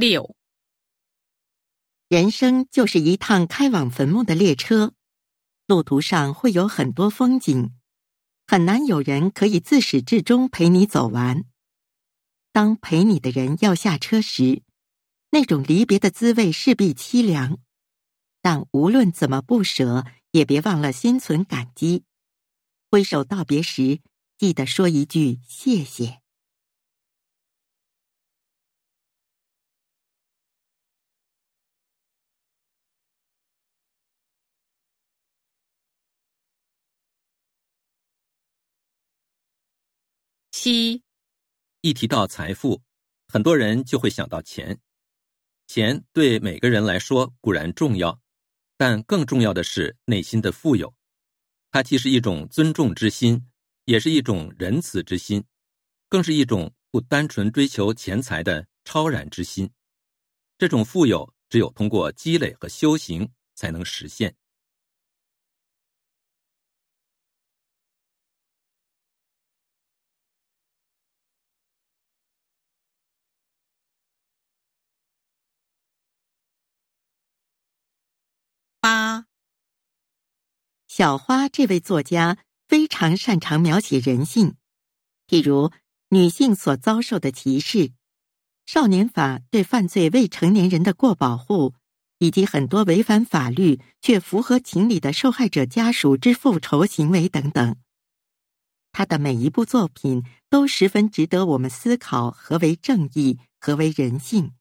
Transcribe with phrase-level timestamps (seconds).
[0.00, 0.36] 六，
[2.08, 4.94] 人生就是一趟开往坟墓的列车，
[5.66, 7.74] 路途上会有很多风景，
[8.46, 11.46] 很难有人可以自始至终陪你走完。
[12.52, 14.62] 当陪你的人要下车时，
[15.30, 17.58] 那种离别的滋味势必凄凉。
[18.40, 22.04] 但无论怎么不舍，也别忘了心存感激。
[22.88, 23.98] 挥手道别时，
[24.38, 26.20] 记得说一句谢谢。
[40.68, 41.02] 七，
[41.80, 42.82] 一提到财富，
[43.26, 44.78] 很多人就会想到钱。
[45.66, 48.20] 钱对每个人来说固然重要，
[48.76, 50.94] 但更重要的是内心的富有。
[51.70, 53.48] 它既是一种尊重之心，
[53.86, 55.42] 也是一种仁慈之心，
[56.06, 59.70] 更是一种不单纯追求钱财的超然之心。
[60.58, 64.36] 这种富有只有通过积累和修行才能实现。
[78.88, 79.26] 八，
[80.86, 84.54] 小花这位作家非常擅长描写人性，
[85.26, 85.70] 譬如
[86.08, 87.92] 女性所遭受的歧视、
[88.64, 91.74] 少年法对犯罪未成年人的过保护，
[92.16, 97.76] 以及很多违反法律却符合情理的受害者家属之复仇行为等等。
[98.92, 104.54] 他的每一部作品都十分值得我们思考何为正义，何为人性。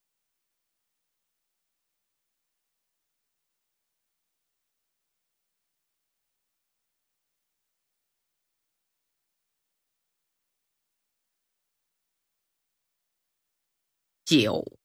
[14.28, 14.78] 九，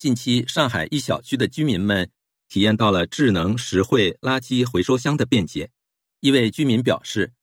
[0.00, 2.10] 近期上海一小区的居民们
[2.48, 5.70] 体验到了智能实惠垃圾回收箱的便捷。
[6.18, 7.34] 一位居民表示：“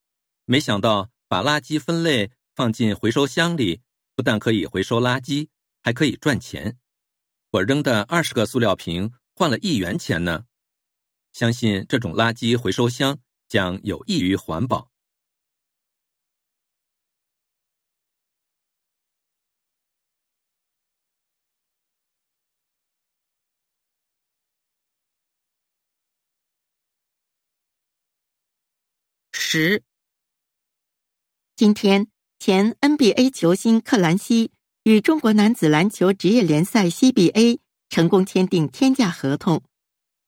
[0.43, 3.79] 没想到把垃圾分类放进回收箱里，
[4.13, 5.47] 不但可以回收垃圾，
[5.81, 6.77] 还可以赚钱。
[7.51, 10.43] 我扔的二十个塑料瓶换了一元钱呢。
[11.31, 13.17] 相信这种垃圾回收箱
[13.47, 14.91] 将有益于环保。”
[29.57, 29.83] 十，
[31.55, 32.07] 今天，
[32.39, 34.51] 前 NBA 球星克兰西
[34.83, 39.63] 与中国男子篮球职业联赛 CBA 成功签订天价合同，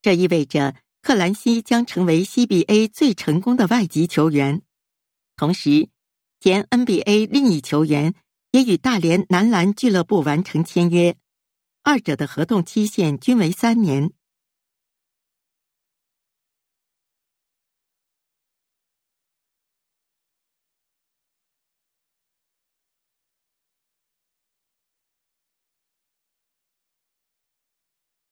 [0.01, 4.61] 这意味着克兰西将成为 CBA 最成功的外籍球员。
[5.35, 5.89] 同时，
[6.39, 8.13] 前 NBA 另一球员
[8.51, 11.17] 也与大连男篮俱乐部完成签约，
[11.83, 14.13] 二者的合同期限均为三年。